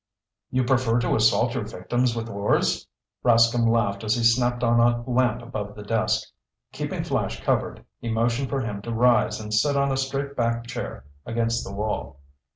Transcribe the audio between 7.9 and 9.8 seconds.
he motioned for him to rise and sit